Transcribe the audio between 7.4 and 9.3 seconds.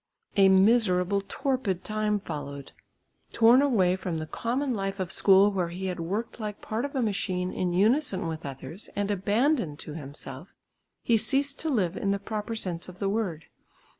in unison with others, and